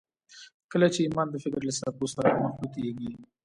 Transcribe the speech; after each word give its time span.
کله 0.71 0.87
چې 0.93 0.99
ايمان 1.01 1.27
د 1.31 1.35
فکر 1.43 1.61
له 1.67 1.73
څپو 1.79 2.05
سره 2.13 2.29
مخلوطېږي. 2.43 3.11